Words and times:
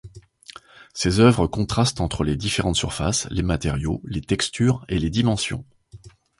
Ses 0.95 1.19
œuvres 1.19 1.45
contrastent 1.45 2.01
entre 2.01 2.23
les 2.23 2.35
différentes 2.35 2.75
surfaces, 2.75 3.27
les 3.29 3.43
matériaux, 3.43 4.01
les 4.03 4.21
textures, 4.21 4.83
et 4.89 4.97
les 4.97 5.11
dimensions. 5.11 5.63